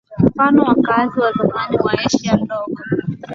mfano 0.29 0.63
wakaazi 0.63 1.19
wa 1.19 1.31
zamani 1.31 1.77
wa 1.77 1.93
Asia 1.93 2.35
Ndogo 2.37 2.81